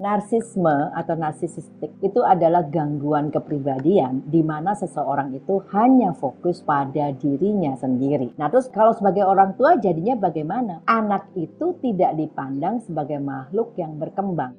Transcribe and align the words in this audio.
Narsisme 0.00 0.96
atau 0.96 1.12
narsisistik 1.12 1.92
itu 2.00 2.24
adalah 2.24 2.64
gangguan 2.64 3.28
kepribadian 3.28 4.24
di 4.24 4.40
mana 4.40 4.72
seseorang 4.72 5.36
itu 5.36 5.60
hanya 5.76 6.16
fokus 6.16 6.64
pada 6.64 7.12
dirinya 7.12 7.76
sendiri. 7.76 8.32
Nah, 8.40 8.48
terus 8.48 8.72
kalau 8.72 8.96
sebagai 8.96 9.28
orang 9.28 9.60
tua 9.60 9.76
jadinya 9.76 10.16
bagaimana? 10.16 10.80
Anak 10.88 11.28
itu 11.36 11.76
tidak 11.84 12.16
dipandang 12.16 12.80
sebagai 12.80 13.20
makhluk 13.20 13.76
yang 13.76 14.00
berkembang. 14.00 14.56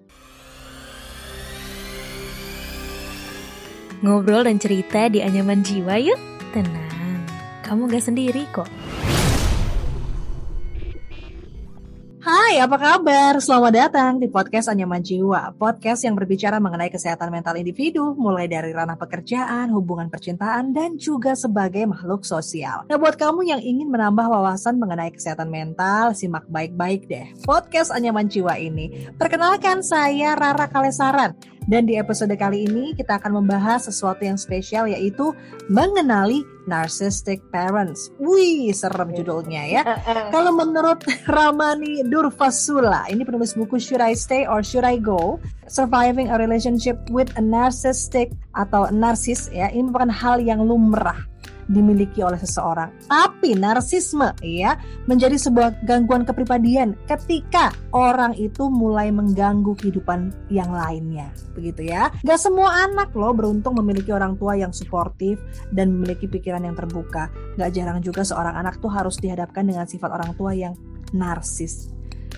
Ngobrol 4.06 4.46
dan 4.46 4.62
cerita 4.62 5.10
di 5.10 5.26
anyaman 5.26 5.66
jiwa 5.66 5.98
yuk. 5.98 6.22
Tenang, 6.54 7.26
kamu 7.66 7.90
gak 7.90 8.06
sendiri 8.06 8.46
kok. 8.54 8.70
Hai, 12.22 12.62
apa 12.62 12.78
kabar? 12.78 13.42
Selamat 13.42 13.74
datang 13.74 14.22
di 14.22 14.30
podcast 14.30 14.70
Anyaman 14.70 15.02
Jiwa, 15.02 15.58
podcast 15.58 16.06
yang 16.06 16.14
berbicara 16.14 16.62
mengenai 16.62 16.94
kesehatan 16.94 17.34
mental 17.34 17.58
individu, 17.58 18.14
mulai 18.14 18.46
dari 18.46 18.70
ranah 18.70 18.94
pekerjaan, 18.94 19.74
hubungan 19.74 20.06
percintaan, 20.06 20.70
dan 20.70 21.02
juga 21.02 21.34
sebagai 21.34 21.82
makhluk 21.90 22.22
sosial. 22.22 22.86
Nah, 22.86 23.02
buat 23.02 23.18
kamu 23.18 23.50
yang 23.50 23.58
ingin 23.58 23.90
menambah 23.90 24.22
wawasan 24.22 24.78
mengenai 24.78 25.10
kesehatan 25.10 25.50
mental, 25.50 26.14
simak 26.14 26.46
baik-baik 26.46 27.10
deh 27.10 27.26
podcast 27.42 27.90
Anyaman 27.90 28.30
Jiwa 28.30 28.54
ini. 28.62 29.10
Perkenalkan, 29.18 29.82
saya 29.82 30.38
Rara 30.38 30.70
Kalesaran, 30.70 31.34
dan 31.70 31.86
di 31.86 31.98
episode 31.98 32.34
kali 32.34 32.66
ini 32.66 32.98
kita 32.98 33.22
akan 33.22 33.42
membahas 33.42 33.86
sesuatu 33.86 34.26
yang 34.26 34.38
spesial 34.38 34.90
yaitu 34.90 35.34
mengenali 35.70 36.42
narcissistic 36.66 37.42
parents. 37.54 38.10
Wih, 38.18 38.74
serem 38.74 39.14
judulnya 39.14 39.66
ya. 39.70 39.82
Kalau 40.34 40.54
menurut 40.54 41.06
Ramani 41.34 42.06
Durvasula, 42.06 43.06
ini 43.10 43.22
penulis 43.22 43.54
buku 43.54 43.78
Should 43.78 44.02
I 44.02 44.18
Stay 44.18 44.50
or 44.50 44.66
Should 44.66 44.86
I 44.86 44.98
Go? 44.98 45.38
Surviving 45.70 46.34
a 46.34 46.38
Relationship 46.38 46.98
with 47.14 47.30
a 47.38 47.44
Narcissistic 47.44 48.34
atau 48.58 48.90
narsis 48.92 49.48
ya, 49.54 49.72
ini 49.72 49.88
merupakan 49.88 50.12
hal 50.12 50.44
yang 50.44 50.60
lumrah 50.66 51.31
dimiliki 51.72 52.20
oleh 52.22 52.38
seseorang. 52.38 52.92
Tapi 53.08 53.56
narsisme 53.56 54.36
ya 54.44 54.76
menjadi 55.08 55.40
sebuah 55.40 55.88
gangguan 55.88 56.28
kepribadian 56.28 57.00
ketika 57.08 57.72
orang 57.96 58.36
itu 58.36 58.68
mulai 58.68 59.10
mengganggu 59.10 59.74
kehidupan 59.80 60.36
yang 60.52 60.70
lainnya. 60.70 61.32
Begitu 61.56 61.90
ya. 61.90 62.12
Gak 62.22 62.40
semua 62.40 62.86
anak 62.86 63.16
loh 63.16 63.32
beruntung 63.32 63.80
memiliki 63.80 64.12
orang 64.12 64.36
tua 64.36 64.60
yang 64.60 64.76
suportif 64.76 65.40
dan 65.72 65.96
memiliki 65.96 66.28
pikiran 66.28 66.68
yang 66.68 66.76
terbuka. 66.76 67.32
Gak 67.56 67.72
jarang 67.72 68.04
juga 68.04 68.28
seorang 68.28 68.60
anak 68.60 68.84
tuh 68.84 68.92
harus 68.92 69.16
dihadapkan 69.18 69.64
dengan 69.64 69.88
sifat 69.88 70.12
orang 70.12 70.36
tua 70.36 70.52
yang 70.52 70.76
narsis 71.16 71.92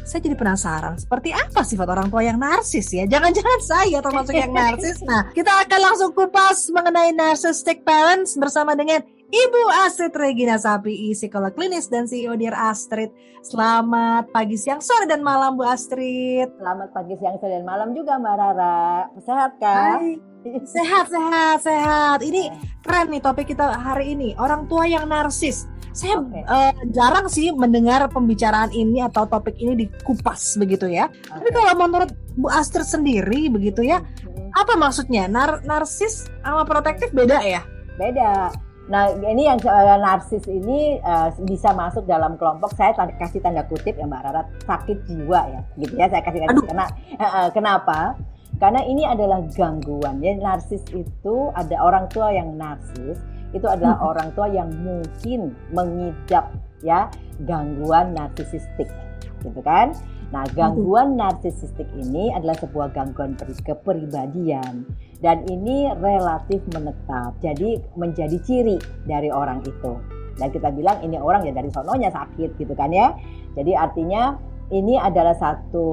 saya 0.04 0.20
jadi 0.20 0.36
penasaran 0.36 1.00
seperti 1.00 1.32
apa 1.32 1.64
sifat 1.64 1.88
orang 1.88 2.12
tua 2.12 2.22
yang 2.26 2.36
narsis 2.36 2.92
ya 2.92 3.08
jangan-jangan 3.08 3.60
saya 3.64 3.98
termasuk 4.04 4.36
yang 4.36 4.52
narsis 4.52 5.00
nah 5.06 5.32
kita 5.32 5.50
akan 5.64 5.80
langsung 5.80 6.12
kupas 6.12 6.68
mengenai 6.76 7.16
narcissistic 7.16 7.88
parents 7.88 8.36
bersama 8.36 8.76
dengan 8.76 9.02
Ibu 9.34 9.62
Astrid 9.82 10.14
Regina 10.14 10.62
Sapi, 10.62 11.10
psikolog 11.10 11.58
klinis 11.58 11.90
dan 11.90 12.06
CEO 12.06 12.38
Dear 12.38 12.54
Astrid. 12.54 13.10
Selamat 13.42 14.30
pagi, 14.30 14.54
siang, 14.54 14.78
sore, 14.78 15.10
dan 15.10 15.26
malam 15.26 15.58
Bu 15.58 15.66
Astrid. 15.66 16.54
Selamat 16.62 16.94
pagi, 16.94 17.18
siang, 17.18 17.42
sore, 17.42 17.58
dan 17.58 17.66
malam 17.66 17.98
juga 17.98 18.22
Mbak 18.22 18.36
Rara. 18.38 19.10
Sehat 19.26 19.58
kan? 19.58 19.98
Hai. 19.98 20.22
Sehat, 20.70 21.10
sehat, 21.10 21.58
sehat. 21.66 22.20
Ini 22.22 22.54
keren 22.86 23.10
nih 23.10 23.26
topik 23.26 23.50
kita 23.50 23.74
hari 23.74 24.14
ini. 24.14 24.38
Orang 24.38 24.70
tua 24.70 24.86
yang 24.86 25.10
narsis. 25.10 25.66
Saya 25.98 26.22
okay. 26.22 26.46
uh, 26.46 26.70
eh, 26.70 26.94
jarang 26.94 27.26
sih 27.26 27.50
mendengar 27.58 28.06
pembicaraan 28.14 28.70
ini 28.70 29.02
atau 29.02 29.26
topik 29.26 29.58
ini 29.58 29.90
dikupas 29.90 30.62
begitu 30.62 30.94
ya. 30.94 31.10
Okay. 31.10 31.42
Tapi 31.42 31.50
kalau 31.58 31.74
menurut 31.82 32.14
Bu 32.38 32.54
Astrid 32.54 32.86
sendiri 32.86 33.50
begitu 33.50 33.82
ya, 33.82 33.98
hmm. 33.98 34.54
apa 34.54 34.78
maksudnya? 34.78 35.26
Nar 35.26 35.66
narsis 35.66 36.30
sama 36.46 36.70
protektif 36.70 37.10
beda 37.10 37.42
ya? 37.42 37.66
Beda 37.98 38.54
Nah, 38.84 39.16
ini 39.16 39.48
yang 39.48 39.64
uh, 39.64 39.96
narsis 39.96 40.44
ini 40.44 41.00
uh, 41.00 41.32
bisa 41.48 41.72
masuk 41.72 42.04
dalam 42.04 42.36
kelompok 42.36 42.76
saya 42.76 42.92
tanda, 42.92 43.16
kasih 43.16 43.40
tanda 43.40 43.64
kutip 43.64 43.96
ya 43.96 44.04
Mbak 44.04 44.22
Rara 44.28 44.44
sakit 44.68 45.08
jiwa 45.08 45.40
ya, 45.48 45.62
gitu 45.80 45.94
ya. 45.96 46.12
Saya 46.12 46.20
kasih 46.20 46.44
tanda 46.44 46.62
karena 46.68 46.88
uh, 47.16 47.48
kenapa? 47.56 48.00
Karena 48.60 48.84
ini 48.84 49.08
adalah 49.08 49.40
gangguan. 49.56 50.20
Ya, 50.20 50.36
narsis 50.36 50.84
itu 50.92 51.36
ada 51.56 51.76
orang 51.80 52.12
tua 52.12 52.36
yang 52.36 52.60
narsis 52.60 53.24
itu 53.56 53.68
adalah 53.70 54.02
hmm. 54.02 54.10
orang 54.10 54.30
tua 54.36 54.48
yang 54.50 54.70
mungkin 54.82 55.56
mengidap 55.72 56.52
ya 56.84 57.08
gangguan 57.48 58.12
narsisistik, 58.12 58.92
gitu 59.46 59.62
kan? 59.64 59.96
Nah, 60.34 60.44
gangguan 60.58 61.14
narsisistik 61.14 61.86
ini 61.94 62.34
adalah 62.34 62.58
sebuah 62.58 62.92
gangguan 62.98 63.38
kepribadian 63.38 64.84
dan 65.24 65.48
ini 65.48 65.88
relatif 66.04 66.60
menetap. 66.76 67.40
Jadi 67.40 67.80
menjadi 67.96 68.38
ciri 68.44 68.78
dari 69.08 69.32
orang 69.32 69.64
itu. 69.64 69.96
Dan 70.36 70.52
kita 70.52 70.70
bilang 70.76 71.00
ini 71.00 71.16
orang 71.16 71.48
ya 71.48 71.56
dari 71.56 71.72
sononya 71.72 72.12
sakit 72.12 72.60
gitu 72.60 72.76
kan 72.76 72.92
ya. 72.92 73.16
Jadi 73.56 73.72
artinya 73.72 74.36
ini 74.74 75.00
adalah 75.00 75.38
satu 75.38 75.88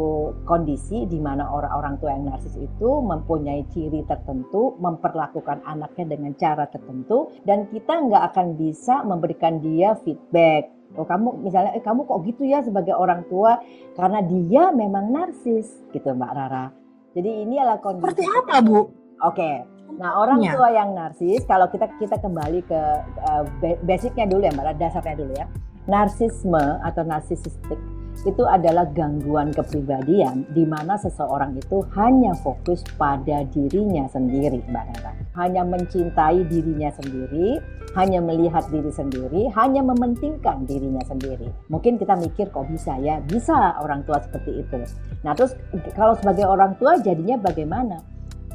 kondisi 0.49 1.07
di 1.07 1.21
mana 1.23 1.47
orang-orang 1.47 2.01
tua 2.03 2.17
yang 2.17 2.27
narsis 2.27 2.57
itu 2.57 2.91
mempunyai 3.05 3.63
ciri 3.71 4.03
tertentu, 4.09 4.75
memperlakukan 4.83 5.63
anaknya 5.63 6.17
dengan 6.17 6.33
cara 6.35 6.65
tertentu, 6.67 7.31
dan 7.47 7.69
kita 7.71 8.09
nggak 8.09 8.35
akan 8.35 8.59
bisa 8.59 9.05
memberikan 9.07 9.63
dia 9.63 9.95
feedback 10.03 10.81
Oh 10.99 11.07
kamu 11.07 11.47
misalnya 11.47 11.71
eh 11.79 11.85
kamu 11.87 12.03
kok 12.03 12.19
gitu 12.27 12.43
ya 12.43 12.67
sebagai 12.67 12.99
orang 12.99 13.23
tua 13.31 13.63
karena 13.95 14.27
dia 14.27 14.75
memang 14.75 15.15
narsis 15.15 15.71
gitu 15.95 16.11
Mbak 16.11 16.33
Rara. 16.35 16.75
Jadi 17.15 17.31
ini 17.47 17.63
adalah 17.63 17.79
kondisi. 17.79 18.11
Seperti 18.11 18.27
apa 18.27 18.57
Bu? 18.59 19.00
Oke. 19.21 19.37
Okay. 19.37 19.57
Nah 20.01 20.17
orang 20.17 20.41
ya. 20.41 20.57
tua 20.57 20.69
yang 20.73 20.97
narsis 20.97 21.45
kalau 21.45 21.69
kita 21.69 21.91
kita 22.01 22.17
kembali 22.17 22.65
ke 22.65 22.83
uh, 23.27 23.45
basicnya 23.85 24.25
dulu 24.25 24.49
ya 24.49 24.53
Mbak 24.55 24.81
dasarnya 24.81 25.17
dulu 25.19 25.33
ya. 25.37 25.47
Narsisme 25.85 26.81
atau 26.85 27.03
narsisistik 27.05 27.81
itu 28.21 28.45
adalah 28.45 28.85
gangguan 28.93 29.49
kepribadian 29.49 30.45
di 30.53 30.69
mana 30.69 31.01
seseorang 31.01 31.57
itu 31.57 31.81
hanya 31.97 32.37
fokus 32.45 32.85
pada 33.01 33.49
dirinya 33.49 34.05
sendiri, 34.13 34.61
Mbak 34.69 34.85
Nara. 34.93 35.13
Hanya 35.41 35.65
mencintai 35.65 36.45
dirinya 36.45 36.93
sendiri, 36.93 37.57
hanya 37.97 38.21
melihat 38.21 38.69
diri 38.69 38.93
sendiri, 38.93 39.49
hanya 39.57 39.81
mementingkan 39.81 40.69
dirinya 40.69 41.01
sendiri. 41.09 41.49
Mungkin 41.73 41.97
kita 41.97 42.19
mikir 42.21 42.53
kok 42.53 42.69
bisa 42.69 42.99
ya, 43.01 43.25
bisa 43.25 43.81
orang 43.81 44.05
tua 44.05 44.21
seperti 44.21 44.69
itu. 44.69 44.81
Nah 45.25 45.33
terus 45.33 45.57
kalau 45.97 46.13
sebagai 46.19 46.45
orang 46.45 46.77
tua 46.77 47.01
jadinya 47.01 47.41
bagaimana? 47.41 48.05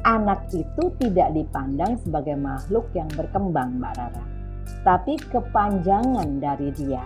Anak 0.06 0.46
itu 0.54 0.94
tidak 1.02 1.34
dipandang 1.34 1.98
sebagai 1.98 2.38
makhluk 2.38 2.86
yang 2.94 3.10
berkembang, 3.10 3.82
Mbak 3.82 3.92
Rara. 3.98 4.24
Tapi 4.86 5.18
kepanjangan 5.18 6.38
dari 6.38 6.70
dia 6.70 7.02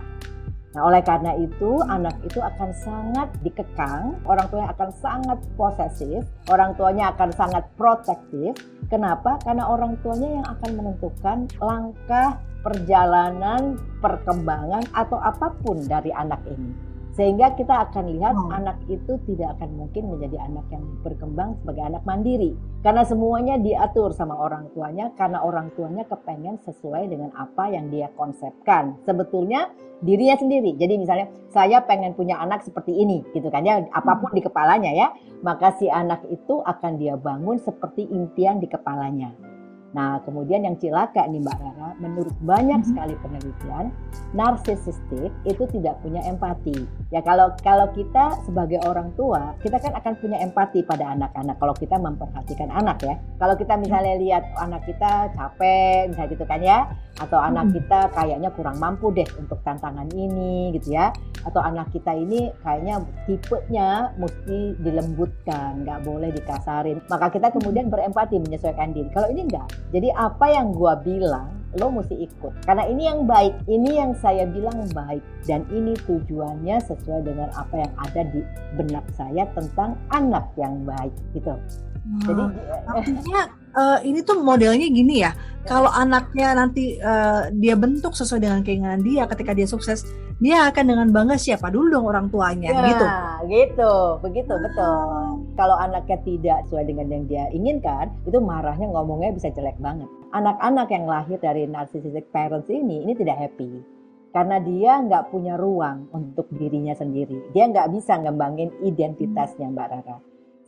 Nah, 0.70 0.86
oleh 0.86 1.02
karena 1.02 1.34
itu, 1.34 1.82
anak 1.82 2.14
itu 2.22 2.38
akan 2.38 2.70
sangat 2.70 3.26
dikekang, 3.42 4.14
orang 4.22 4.46
tuanya 4.46 4.70
akan 4.70 4.90
sangat 5.02 5.38
posesif, 5.58 6.22
orang 6.46 6.78
tuanya 6.78 7.10
akan 7.10 7.30
sangat 7.34 7.66
protektif. 7.74 8.54
Kenapa? 8.86 9.42
Karena 9.42 9.66
orang 9.66 9.98
tuanya 9.98 10.30
yang 10.30 10.46
akan 10.46 10.70
menentukan 10.78 11.38
langkah 11.58 12.38
perjalanan, 12.62 13.82
perkembangan, 13.98 14.86
atau 14.94 15.18
apa 15.18 15.50
pun 15.58 15.82
dari 15.90 16.14
anak 16.14 16.38
ini. 16.46 16.89
Sehingga 17.14 17.58
kita 17.58 17.90
akan 17.90 18.04
lihat 18.16 18.34
hmm. 18.38 18.50
anak 18.54 18.78
itu 18.86 19.18
tidak 19.26 19.58
akan 19.58 19.76
mungkin 19.76 20.14
menjadi 20.14 20.46
anak 20.46 20.66
yang 20.70 20.84
berkembang 21.02 21.58
sebagai 21.60 21.82
anak 21.82 22.02
mandiri. 22.06 22.54
Karena 22.80 23.02
semuanya 23.02 23.58
diatur 23.58 24.14
sama 24.14 24.38
orang 24.38 24.70
tuanya, 24.72 25.10
karena 25.18 25.42
orang 25.42 25.74
tuanya 25.74 26.06
kepengen 26.06 26.62
sesuai 26.62 27.10
dengan 27.10 27.34
apa 27.34 27.68
yang 27.68 27.90
dia 27.90 28.08
konsepkan. 28.14 28.96
Sebetulnya 29.04 29.68
dirinya 30.00 30.38
sendiri. 30.38 30.78
Jadi 30.78 30.94
misalnya 30.96 31.26
saya 31.50 31.82
pengen 31.84 32.16
punya 32.16 32.40
anak 32.40 32.64
seperti 32.64 32.94
ini 32.94 33.20
gitu 33.36 33.52
kan 33.52 33.66
ya, 33.66 33.84
apa 33.90 34.16
pun 34.22 34.32
hmm. 34.32 34.38
di 34.38 34.42
kepalanya 34.46 34.90
ya. 34.94 35.08
Maka 35.42 35.76
si 35.76 35.90
anak 35.90 36.24
itu 36.30 36.62
akan 36.62 37.00
dia 37.00 37.18
bangun 37.18 37.58
seperti 37.58 38.06
impian 38.06 38.62
di 38.62 38.68
kepalanya. 38.70 39.49
Nah, 39.90 40.22
kemudian 40.22 40.62
yang 40.62 40.78
cilaka 40.78 41.26
nih 41.26 41.42
Mbak 41.42 41.58
Rara, 41.58 41.90
menurut 41.98 42.34
banyak 42.46 42.78
mm 42.78 42.84
-hmm. 42.86 42.90
sekali 42.94 43.14
penelitian, 43.18 43.84
narsisistik 44.30 45.30
itu 45.42 45.64
tidak 45.74 45.98
punya 46.02 46.22
empati. 46.30 46.86
Ya 47.10 47.18
kalau 47.26 47.50
kalau 47.60 47.90
kita 47.90 48.38
sebagai 48.46 48.78
orang 48.86 49.10
tua, 49.18 49.58
kita 49.58 49.82
kan 49.82 49.90
akan 49.98 50.14
punya 50.22 50.38
empati 50.46 50.86
pada 50.86 51.10
anak-anak 51.10 51.58
kalau 51.58 51.74
kita 51.74 51.98
memperhatikan 51.98 52.70
anak 52.70 53.02
ya. 53.02 53.18
Kalau 53.42 53.54
kita 53.58 53.74
misalnya 53.74 54.14
lihat 54.22 54.46
anak 54.62 54.86
kita 54.86 55.34
capek, 55.34 56.14
misalnya 56.14 56.30
gitu 56.30 56.44
kan 56.46 56.60
ya, 56.62 56.78
atau 57.20 57.36
anak 57.36 57.68
hmm. 57.68 57.74
kita 57.76 58.00
kayaknya 58.16 58.50
kurang 58.56 58.80
mampu 58.80 59.12
deh 59.12 59.28
untuk 59.36 59.60
tantangan 59.60 60.08
ini 60.16 60.72
gitu 60.80 60.96
ya 60.96 61.12
atau 61.44 61.60
anak 61.60 61.92
kita 61.92 62.16
ini 62.16 62.48
kayaknya 62.64 63.04
tipenya 63.28 64.12
mesti 64.16 64.74
dilembutkan 64.80 65.84
nggak 65.84 66.00
boleh 66.04 66.32
dikasarin 66.32 66.98
maka 67.12 67.28
kita 67.28 67.52
kemudian 67.52 67.92
berempati 67.92 68.40
menyesuaikan 68.40 68.96
diri 68.96 69.08
kalau 69.12 69.28
ini 69.28 69.44
enggak 69.44 69.68
jadi 69.92 70.08
apa 70.16 70.46
yang 70.48 70.72
gua 70.72 70.96
bilang 70.96 71.60
lo 71.78 71.86
mesti 71.94 72.18
ikut. 72.26 72.66
Karena 72.66 72.82
ini 72.90 73.06
yang 73.06 73.30
baik, 73.30 73.54
ini 73.70 74.02
yang 74.02 74.10
saya 74.18 74.42
bilang 74.42 74.90
baik 74.90 75.22
dan 75.46 75.62
ini 75.70 75.94
tujuannya 76.02 76.82
sesuai 76.82 77.22
dengan 77.22 77.46
apa 77.54 77.86
yang 77.86 77.92
ada 77.94 78.22
di 78.26 78.42
benak 78.74 79.06
saya 79.14 79.46
tentang 79.54 79.94
anak 80.10 80.50
yang 80.58 80.82
baik 80.82 81.14
gitu. 81.30 81.54
Hmm. 82.00 82.22
Jadi 82.26 82.42
artinya 82.90 83.40
uh, 83.74 83.98
ini 84.02 84.22
tuh 84.22 84.40
modelnya 84.42 84.86
gini 84.88 85.22
ya. 85.22 85.32
Kalau 85.60 85.92
anaknya 85.92 86.56
nanti 86.56 86.96
uh, 86.96 87.52
dia 87.52 87.76
bentuk 87.76 88.16
sesuai 88.16 88.40
dengan 88.40 88.60
keinginan 88.64 89.04
dia 89.04 89.28
ketika 89.28 89.52
dia 89.52 89.68
sukses, 89.68 90.08
dia 90.40 90.72
akan 90.72 90.84
dengan 90.88 91.08
bangga 91.12 91.36
siapa 91.36 91.68
dulu 91.68 92.00
dong 92.00 92.06
orang 92.08 92.32
tuanya 92.32 92.72
ya, 92.72 92.80
gitu. 92.88 93.06
gitu, 93.52 93.92
begitu 94.24 94.56
betul. 94.56 95.44
Kalau 95.60 95.76
anaknya 95.76 96.16
tidak 96.24 96.58
sesuai 96.64 96.88
dengan 96.88 97.12
yang 97.12 97.24
dia 97.28 97.44
inginkan, 97.52 98.08
itu 98.24 98.40
marahnya 98.40 98.88
ngomongnya 98.88 99.36
bisa 99.36 99.52
jelek 99.52 99.76
banget. 99.76 100.08
Anak-anak 100.32 100.88
yang 100.88 101.04
lahir 101.04 101.36
dari 101.36 101.68
narcissistic 101.68 102.32
parents 102.32 102.72
ini 102.72 103.04
ini 103.04 103.12
tidak 103.12 103.36
happy 103.36 104.00
karena 104.30 104.62
dia 104.62 104.92
nggak 105.02 105.28
punya 105.28 105.58
ruang 105.58 106.08
untuk 106.14 106.48
dirinya 106.54 106.96
sendiri. 106.96 107.52
Dia 107.52 107.68
nggak 107.68 107.90
bisa 107.92 108.16
ngembangin 108.16 108.70
identitasnya 108.80 109.68
Mbak 109.68 109.88
Rara. 109.90 110.16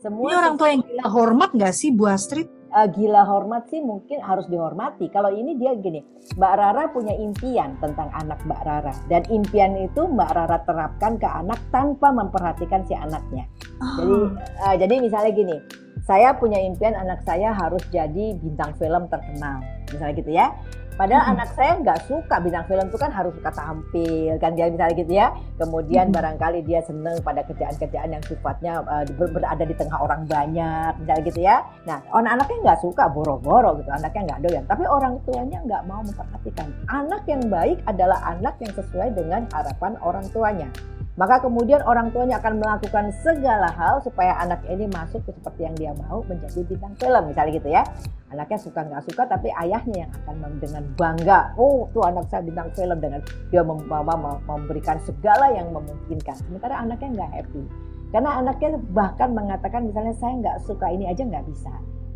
Semua 0.03 0.27
ini 0.27 0.35
orang 0.35 0.55
tua 0.59 0.67
yang 0.67 0.83
gila 0.83 1.07
hormat 1.07 1.49
nggak 1.55 1.73
sih 1.73 1.89
Bu 1.95 2.11
Astrid? 2.11 2.51
Uh, 2.73 2.87
gila 2.89 3.23
hormat 3.23 3.69
sih 3.69 3.79
mungkin 3.79 4.19
harus 4.19 4.49
dihormati. 4.49 5.07
Kalau 5.13 5.29
ini 5.29 5.55
dia 5.55 5.77
gini, 5.77 6.01
Mbak 6.35 6.53
Rara 6.57 6.83
punya 6.89 7.13
impian 7.13 7.77
tentang 7.79 8.09
anak 8.17 8.41
Mbak 8.43 8.61
Rara 8.65 8.93
dan 9.07 9.21
impian 9.29 9.77
itu 9.77 10.09
Mbak 10.09 10.31
Rara 10.33 10.57
terapkan 10.65 11.21
ke 11.21 11.29
anak 11.29 11.61
tanpa 11.69 12.09
memperhatikan 12.09 12.81
si 12.89 12.97
anaknya. 12.97 13.45
Oh. 13.79 13.95
Jadi 14.01 14.15
uh, 14.65 14.75
jadi 14.81 14.93
misalnya 14.99 15.31
gini, 15.31 15.57
saya 16.03 16.35
punya 16.35 16.59
impian 16.59 16.97
anak 16.97 17.23
saya 17.23 17.53
harus 17.53 17.81
jadi 17.93 18.35
bintang 18.41 18.75
film 18.75 19.07
terkenal, 19.07 19.61
misalnya 19.93 20.13
gitu 20.17 20.31
ya. 20.33 20.51
Padahal 20.93 21.23
hmm. 21.25 21.33
anak 21.37 21.49
saya 21.57 21.71
nggak 21.81 21.99
suka 22.05 22.35
bintang 22.39 22.65
film 22.69 22.85
itu 22.87 22.97
kan 23.01 23.11
harus 23.11 23.33
suka 23.33 23.51
tampil 23.53 24.33
kan 24.37 24.51
dia 24.53 24.69
misalnya 24.69 24.95
gitu 24.95 25.13
ya. 25.13 25.27
Kemudian 25.57 26.09
hmm. 26.09 26.15
barangkali 26.15 26.59
dia 26.65 26.79
seneng 26.85 27.17
pada 27.25 27.41
kerjaan-kerjaan 27.45 28.09
yang 28.13 28.23
sifatnya 28.25 28.73
uh, 28.85 29.05
berada 29.09 29.63
di 29.65 29.75
tengah 29.75 29.99
orang 29.99 30.29
banyak 30.29 30.91
misalnya 31.01 31.23
gitu 31.25 31.39
ya. 31.41 31.57
Nah 31.89 31.97
anak-anaknya 32.13 32.57
nggak 32.69 32.79
suka 32.85 33.03
boro-boro 33.09 33.77
gitu, 33.81 33.89
anaknya 33.89 34.21
nggak 34.33 34.41
doyan. 34.45 34.63
Tapi 34.69 34.83
orang 34.85 35.13
tuanya 35.25 35.59
nggak 35.65 35.83
mau 35.89 36.01
memperhatikan. 36.05 36.67
Anak 36.89 37.21
yang 37.25 37.43
baik 37.49 37.81
adalah 37.89 38.19
anak 38.29 38.55
yang 38.61 38.73
sesuai 38.77 39.17
dengan 39.17 39.49
harapan 39.51 39.97
orang 40.05 40.25
tuanya. 40.29 40.69
Maka 41.13 41.45
kemudian 41.45 41.77
orang 41.85 42.09
tuanya 42.09 42.41
akan 42.41 42.57
melakukan 42.57 43.13
segala 43.21 43.69
hal 43.69 44.01
supaya 44.01 44.33
anak 44.41 44.65
ini 44.65 44.89
masuk 44.89 45.21
ke 45.29 45.31
seperti 45.37 45.61
yang 45.69 45.75
dia 45.77 45.91
mau 45.93 46.25
menjadi 46.25 46.65
bintang 46.65 46.97
film 46.97 47.23
misalnya 47.29 47.51
gitu 47.53 47.69
ya. 47.69 47.85
Anaknya 48.33 48.57
suka 48.57 48.81
nggak 48.81 49.03
suka 49.13 49.29
tapi 49.29 49.53
ayahnya 49.61 50.09
yang 50.09 50.11
akan 50.25 50.57
dengan 50.57 50.83
bangga, 50.97 51.53
oh 51.53 51.85
tuh 51.93 52.01
anak 52.09 52.25
saya 52.33 52.41
bintang 52.41 52.73
film 52.73 52.97
dengan 52.97 53.21
dia 53.53 53.61
membawa 53.61 54.41
memberikan 54.41 54.97
segala 55.05 55.53
yang 55.53 55.69
memungkinkan. 55.69 56.33
Sementara 56.33 56.81
anaknya 56.81 57.21
nggak 57.21 57.29
happy. 57.29 57.63
Karena 58.09 58.29
anaknya 58.41 58.69
bahkan 58.89 59.29
mengatakan 59.37 59.85
misalnya 59.85 60.17
saya 60.17 60.33
nggak 60.41 60.57
suka 60.65 60.89
ini 60.89 61.05
aja 61.13 61.21
nggak 61.21 61.45
bisa. 61.45 61.73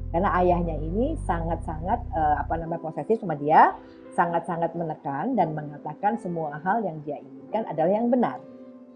Karena 0.09 0.33
ayahnya 0.41 0.73
ini 0.73 1.13
sangat-sangat 1.29 2.01
uh, 2.17 2.41
apa 2.41 2.53
namanya 2.57 2.81
posesif 2.81 3.21
sama 3.21 3.37
dia, 3.37 3.77
sangat-sangat 4.17 4.73
menekan 4.73 5.37
dan 5.37 5.53
mengatakan 5.53 6.17
semua 6.17 6.57
hal 6.65 6.81
yang 6.81 6.97
dia 7.05 7.21
inginkan 7.21 7.61
adalah 7.69 7.93
yang 7.93 8.09
benar 8.09 8.41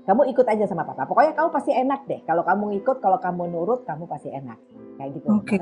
kamu 0.01 0.21
ikut 0.33 0.45
aja 0.50 0.65
sama 0.65 0.81
papa. 0.81 1.06
Pokoknya 1.06 1.38
kamu 1.38 1.50
pasti 1.53 1.71
enak 1.71 2.09
deh. 2.09 2.19
Kalau 2.25 2.42
kamu 2.42 2.81
ikut, 2.81 2.98
kalau 3.00 3.21
kamu 3.21 3.53
nurut, 3.53 3.86
kamu 3.86 4.09
pasti 4.09 4.33
enak. 4.33 4.57
Kayak 4.98 5.09
gitu. 5.21 5.27
Okay. 5.45 5.59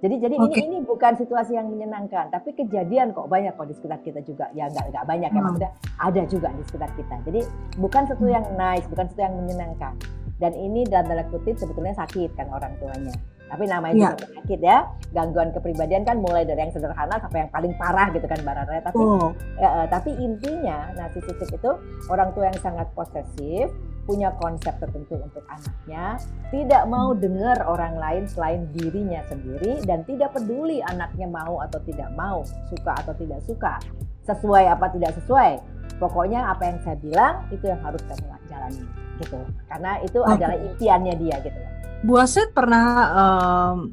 Jadi 0.00 0.16
jadi 0.16 0.34
okay. 0.40 0.64
ini 0.64 0.64
ini 0.64 0.78
bukan 0.80 1.12
situasi 1.12 1.60
yang 1.60 1.68
menyenangkan, 1.68 2.32
tapi 2.32 2.56
kejadian 2.56 3.12
kok 3.12 3.28
banyak 3.28 3.52
kok 3.52 3.68
di 3.68 3.76
sekitar 3.76 4.00
kita 4.00 4.20
juga. 4.24 4.48
Ya 4.56 4.72
nggak 4.72 4.96
nggak 4.96 5.04
banyak 5.04 5.28
ya, 5.28 5.32
hmm. 5.32 5.36
ya 5.36 5.44
maksudnya 5.44 5.70
ada 6.00 6.22
juga 6.24 6.48
di 6.56 6.62
sekitar 6.64 6.90
kita. 6.96 7.16
Jadi 7.28 7.40
bukan 7.76 8.02
sesuatu 8.08 8.24
yang 8.32 8.46
nice, 8.56 8.88
bukan 8.88 9.04
sesuatu 9.12 9.24
yang 9.28 9.36
menyenangkan. 9.36 9.92
Dan 10.40 10.56
ini 10.56 10.88
dalam 10.88 11.04
tanda 11.04 11.24
kutip 11.28 11.60
sebetulnya 11.60 11.92
sakit 11.92 12.32
kan 12.32 12.48
orang 12.48 12.72
tuanya. 12.80 13.12
Tapi 13.50 13.64
namanya 13.66 13.94
ya. 13.94 14.02
juga 14.14 14.18
penyakit 14.30 14.60
ya. 14.62 14.78
Gangguan 15.10 15.50
kepribadian 15.50 16.06
kan 16.06 16.22
mulai 16.22 16.46
dari 16.46 16.62
yang 16.62 16.70
sederhana 16.70 17.18
sampai 17.18 17.46
yang 17.46 17.50
paling 17.50 17.72
parah 17.74 18.08
gitu 18.14 18.26
kan 18.30 18.38
Mbak 18.40 18.54
Rara. 18.62 18.78
Tapi 18.86 19.02
oh. 19.02 19.34
ya, 19.58 19.90
tapi 19.90 20.10
intinya 20.14 20.94
narsisistik 20.94 21.50
itu 21.50 21.70
orang 22.06 22.30
tua 22.32 22.46
yang 22.46 22.58
sangat 22.62 22.86
posesif, 22.94 23.74
punya 24.06 24.30
konsep 24.38 24.74
tertentu 24.78 25.18
untuk 25.18 25.42
anaknya, 25.50 26.18
tidak 26.54 26.82
mau 26.86 27.10
dengar 27.14 27.58
orang 27.66 27.98
lain 27.98 28.24
selain 28.30 28.66
dirinya 28.70 29.22
sendiri 29.26 29.82
dan 29.86 30.06
tidak 30.06 30.34
peduli 30.34 30.78
anaknya 30.86 31.26
mau 31.26 31.58
atau 31.62 31.78
tidak 31.86 32.10
mau, 32.14 32.46
suka 32.70 32.92
atau 33.02 33.14
tidak 33.18 33.42
suka, 33.46 33.78
sesuai 34.26 34.64
apa 34.70 34.86
tidak 34.94 35.14
sesuai. 35.18 35.79
Pokoknya 35.98 36.52
apa 36.52 36.62
yang 36.68 36.78
saya 36.84 36.96
bilang 37.00 37.34
itu 37.50 37.64
yang 37.66 37.80
harus 37.82 38.00
kamu 38.06 38.26
jalani 38.46 38.84
gitu. 39.18 39.38
Karena 39.66 39.98
itu 40.04 40.18
okay. 40.22 40.34
adalah 40.36 40.56
impiannya 40.60 41.14
dia 41.18 41.36
gitu 41.42 41.60
Bu 42.00 42.16
Aset 42.16 42.56
pernah 42.56 42.86
um, 43.12 43.92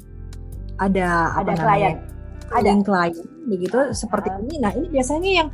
ada 0.80 1.36
ada 1.36 1.52
apa 1.52 1.60
klien, 1.60 1.96
ada 2.48 2.72
klien 2.80 3.14
begitu 3.44 3.76
uh, 3.76 3.92
seperti 3.92 4.32
ini. 4.32 4.56
Nah 4.64 4.72
ini 4.72 4.88
biasanya 4.88 5.30
yang 5.44 5.48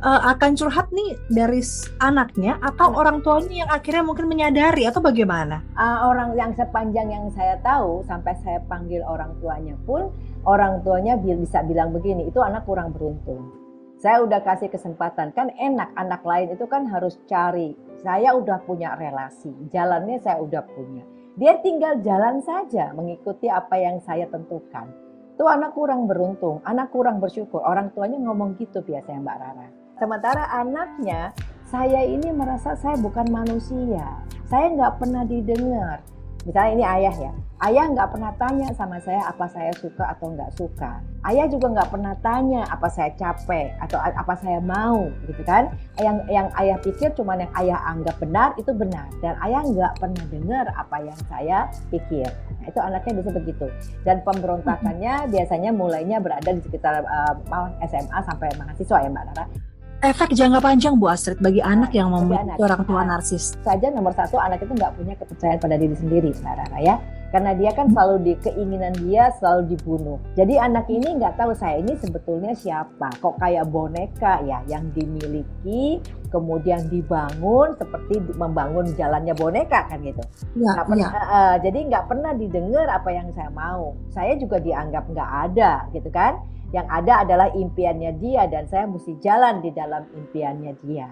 uh, 0.00 0.32
akan 0.32 0.56
curhat 0.56 0.88
nih 0.88 1.20
dari 1.28 1.60
anaknya 2.00 2.56
atau 2.64 2.88
Anak. 2.88 3.00
orang 3.00 3.16
tuanya 3.20 3.54
yang 3.66 3.70
akhirnya 3.70 4.04
mungkin 4.08 4.26
menyadari 4.30 4.88
atau 4.88 5.04
bagaimana? 5.04 5.60
Uh, 5.76 6.08
orang 6.08 6.32
yang 6.32 6.56
sepanjang 6.56 7.12
yang 7.12 7.28
saya 7.36 7.60
tahu 7.60 8.00
sampai 8.08 8.32
saya 8.40 8.64
panggil 8.64 9.04
orang 9.04 9.36
tuanya 9.44 9.76
pun 9.84 10.08
orang 10.48 10.80
tuanya 10.80 11.20
bisa 11.20 11.60
bilang 11.68 11.92
begini, 11.92 12.32
itu 12.32 12.40
anak 12.40 12.64
kurang 12.64 12.96
beruntung. 12.96 13.52
Saya 13.98 14.22
udah 14.22 14.40
kasih 14.46 14.70
kesempatan 14.70 15.34
kan 15.34 15.50
enak 15.58 15.90
anak 15.98 16.22
lain 16.22 16.54
itu 16.54 16.64
kan 16.70 16.86
harus 16.86 17.18
cari. 17.26 17.74
Saya 17.98 18.34
udah 18.38 18.62
punya 18.62 18.94
relasi, 18.94 19.50
jalannya 19.74 20.22
saya 20.22 20.38
udah 20.38 20.62
punya 20.70 21.02
dia 21.38 21.54
tinggal 21.62 22.02
jalan 22.02 22.42
saja 22.42 22.90
mengikuti 22.98 23.46
apa 23.46 23.78
yang 23.78 24.02
saya 24.02 24.26
tentukan. 24.26 24.90
Itu 25.38 25.46
anak 25.46 25.78
kurang 25.78 26.10
beruntung, 26.10 26.58
anak 26.66 26.90
kurang 26.90 27.22
bersyukur. 27.22 27.62
Orang 27.62 27.94
tuanya 27.94 28.18
ngomong 28.18 28.58
gitu 28.58 28.82
biasanya 28.82 29.22
Mbak 29.22 29.38
Rara. 29.38 29.68
Sementara 30.02 30.50
anaknya, 30.50 31.30
saya 31.70 32.02
ini 32.02 32.34
merasa 32.34 32.74
saya 32.74 32.98
bukan 32.98 33.30
manusia. 33.30 34.18
Saya 34.50 34.66
nggak 34.74 34.98
pernah 34.98 35.22
didengar 35.22 36.02
Misalnya 36.48 36.72
ini 36.80 36.84
ayah 36.88 37.12
ya, 37.12 37.32
ayah 37.68 37.84
nggak 37.92 38.08
pernah 38.08 38.32
tanya 38.40 38.72
sama 38.72 38.96
saya 39.04 39.20
apa 39.28 39.44
saya 39.52 39.68
suka 39.76 40.16
atau 40.16 40.32
nggak 40.32 40.48
suka. 40.56 41.04
Ayah 41.28 41.44
juga 41.44 41.76
nggak 41.76 41.92
pernah 41.92 42.16
tanya 42.24 42.64
apa 42.72 42.88
saya 42.88 43.12
capek 43.20 43.76
atau 43.84 44.00
apa 44.00 44.32
saya 44.40 44.56
mau, 44.64 45.12
gitu 45.28 45.44
kan? 45.44 45.68
Yang 46.00 46.24
yang 46.32 46.48
ayah 46.56 46.80
pikir 46.80 47.12
cuma 47.12 47.36
yang 47.36 47.52
ayah 47.52 47.76
anggap 47.84 48.16
benar 48.16 48.56
itu 48.56 48.72
benar 48.72 49.12
dan 49.20 49.36
ayah 49.44 49.60
nggak 49.60 49.92
pernah 50.00 50.24
dengar 50.32 50.64
apa 50.72 50.96
yang 51.04 51.20
saya 51.28 51.68
pikir. 51.92 52.24
Nah, 52.32 52.64
itu 52.64 52.80
anaknya 52.80 53.12
bisa 53.20 53.30
begitu. 53.36 53.66
Dan 54.08 54.24
pemberontakannya 54.24 55.28
biasanya 55.28 55.76
mulainya 55.76 56.16
berada 56.16 56.48
di 56.48 56.64
sekitar 56.64 57.04
uh, 57.04 57.36
eh, 57.36 57.92
SMA 57.92 58.24
sampai 58.24 58.56
mahasiswa 58.56 59.04
ya 59.04 59.12
Mbak 59.12 59.24
Nara 59.36 59.67
efek 59.98 60.30
jangka 60.30 60.62
panjang 60.62 60.94
Bu 60.94 61.10
Astrid 61.10 61.42
bagi 61.42 61.58
anak 61.58 61.90
yang 61.90 62.14
memiliki 62.14 62.54
orang 62.62 62.82
tua 62.86 63.02
narsis? 63.02 63.58
Saja 63.66 63.90
nomor 63.90 64.14
satu 64.14 64.38
anak 64.38 64.62
itu 64.62 64.70
nggak 64.70 64.94
punya 64.94 65.14
kepercayaan 65.18 65.58
pada 65.58 65.74
diri 65.74 65.94
sendiri, 65.98 66.30
Mbak 66.38 66.54
Rara 66.54 66.78
ya. 66.78 66.96
Karena 67.28 67.52
dia 67.52 67.70
kan 67.76 67.92
selalu 67.92 68.16
di 68.24 68.32
keinginan 68.40 68.96
dia 69.04 69.28
selalu 69.36 69.76
dibunuh. 69.76 70.16
Jadi 70.32 70.56
anak 70.56 70.88
ini 70.88 71.20
nggak 71.20 71.36
tahu 71.36 71.52
saya 71.52 71.76
ini 71.80 71.92
sebetulnya 72.00 72.56
siapa. 72.56 73.12
Kok 73.20 73.36
kayak 73.36 73.68
boneka 73.68 74.40
ya 74.48 74.64
yang 74.64 74.88
dimiliki 74.96 76.00
kemudian 76.32 76.88
dibangun 76.88 77.76
seperti 77.76 78.20
membangun 78.36 78.88
jalannya 78.96 79.36
boneka 79.36 79.88
kan 79.92 80.00
gitu. 80.00 80.24
Ya, 80.56 80.72
gak 80.76 80.86
pernah, 80.88 81.08
ya. 81.08 81.20
uh, 81.24 81.56
jadi 81.60 81.78
nggak 81.88 82.04
pernah 82.08 82.32
didengar 82.36 82.86
apa 82.88 83.08
yang 83.12 83.28
saya 83.36 83.52
mau. 83.52 83.92
Saya 84.08 84.36
juga 84.40 84.56
dianggap 84.60 85.04
nggak 85.08 85.30
ada 85.52 85.72
gitu 85.92 86.08
kan 86.08 86.40
yang 86.68 86.84
ada 86.92 87.24
adalah 87.24 87.48
impiannya 87.56 88.20
dia 88.20 88.44
dan 88.44 88.68
saya 88.68 88.84
mesti 88.84 89.16
jalan 89.24 89.64
di 89.64 89.72
dalam 89.72 90.04
impiannya 90.12 90.76
dia 90.84 91.08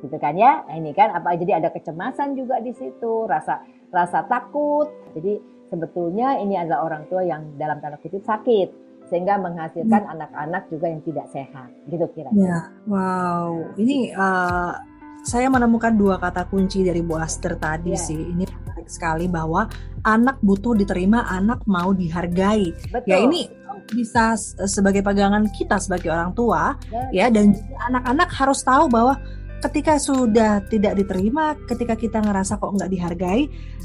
gitu 0.00 0.16
kan 0.16 0.38
ya 0.38 0.62
nah, 0.64 0.74
ini 0.78 0.94
kan 0.94 1.10
apa 1.12 1.34
jadi 1.34 1.60
ada 1.60 1.68
kecemasan 1.74 2.38
juga 2.38 2.62
di 2.62 2.70
situ 2.72 3.26
rasa 3.26 3.60
rasa 3.90 4.24
takut 4.30 4.86
jadi 5.18 5.42
sebetulnya 5.70 6.36
ini 6.42 6.58
adalah 6.58 6.84
orang 6.90 7.06
tua 7.06 7.22
yang 7.22 7.54
dalam 7.56 7.78
tanda 7.78 7.96
kutip 8.02 8.20
sakit 8.26 8.68
sehingga 9.10 9.38
menghasilkan 9.42 10.02
hmm. 10.06 10.12
anak-anak 10.18 10.62
hmm. 10.66 10.70
juga 10.70 10.86
yang 10.86 11.02
tidak 11.02 11.26
sehat 11.34 11.70
gitu 11.90 12.06
kira-kira 12.14 12.46
ya 12.46 12.60
wow 12.86 13.50
ini 13.78 14.14
uh, 14.14 14.74
saya 15.20 15.52
menemukan 15.52 15.92
dua 15.92 16.16
kata 16.16 16.48
kunci 16.48 16.80
dari 16.80 17.04
Bu 17.04 17.18
Aster 17.20 17.58
tadi 17.60 17.92
ya. 17.92 18.00
sih 18.00 18.16
ini 18.16 18.44
menarik 18.46 18.88
sekali 18.88 19.28
bahwa 19.28 19.68
anak 20.06 20.40
butuh 20.40 20.72
diterima 20.72 21.28
anak 21.28 21.60
mau 21.68 21.92
dihargai 21.92 22.72
ya, 22.72 22.88
Betul. 22.88 23.10
ya 23.10 23.16
ini 23.20 23.40
bisa 23.90 24.38
sebagai 24.70 25.02
pegangan 25.02 25.50
kita 25.50 25.76
sebagai 25.82 26.14
orang 26.14 26.30
tua 26.32 26.78
ya, 27.12 27.26
ya 27.26 27.26
dan 27.28 27.58
anak-anak 27.90 28.30
harus 28.30 28.62
tahu 28.62 28.86
bahwa 28.86 29.18
ketika 29.60 30.00
sudah 30.00 30.64
tidak 30.66 30.96
diterima, 30.96 31.54
ketika 31.68 31.94
kita 31.94 32.18
ngerasa 32.24 32.56
kok 32.56 32.72
nggak 32.74 32.90
dihargai, 32.90 33.42